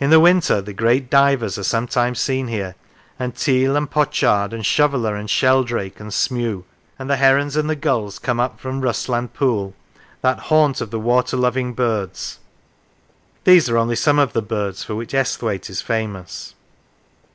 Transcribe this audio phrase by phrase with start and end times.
[0.00, 2.74] In the winter the great divers are sometimes seen here,
[3.18, 6.64] and teal, and pochard, and shoveller, and sheldrake, and smew;
[6.98, 9.74] and the herons and the gulls come up from Russland pool,
[10.22, 12.38] that haunt of 146 The Lakes the water loving birds
[13.44, 16.54] these are only some of the birds for which Esthwaite is famous.